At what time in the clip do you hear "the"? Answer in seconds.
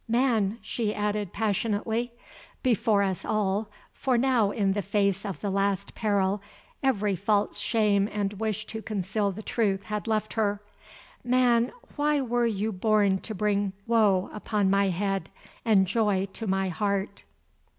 5.41-5.51, 9.31-9.43